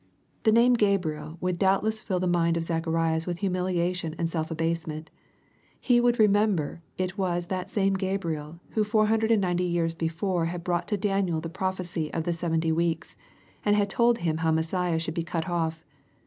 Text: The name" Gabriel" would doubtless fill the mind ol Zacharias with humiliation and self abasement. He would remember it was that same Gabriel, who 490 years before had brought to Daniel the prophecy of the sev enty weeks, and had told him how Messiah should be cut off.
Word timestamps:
The 0.41 0.51
name" 0.51 0.73
Gabriel" 0.83 1.37
would 1.41 1.59
doubtless 1.59 2.01
fill 2.01 2.19
the 2.19 2.25
mind 2.25 2.57
ol 2.57 2.63
Zacharias 2.63 3.27
with 3.27 3.37
humiliation 3.41 4.15
and 4.17 4.27
self 4.27 4.49
abasement. 4.49 5.11
He 5.79 6.01
would 6.01 6.17
remember 6.17 6.81
it 6.97 7.19
was 7.19 7.45
that 7.45 7.69
same 7.69 7.93
Gabriel, 7.93 8.59
who 8.71 8.83
490 8.83 9.63
years 9.63 9.93
before 9.93 10.45
had 10.45 10.63
brought 10.63 10.87
to 10.87 10.97
Daniel 10.97 11.39
the 11.39 11.49
prophecy 11.49 12.11
of 12.13 12.23
the 12.23 12.33
sev 12.33 12.51
enty 12.53 12.73
weeks, 12.73 13.15
and 13.63 13.75
had 13.75 13.91
told 13.91 14.17
him 14.17 14.37
how 14.37 14.49
Messiah 14.49 14.97
should 14.97 15.13
be 15.13 15.21
cut 15.21 15.47
off. 15.47 15.85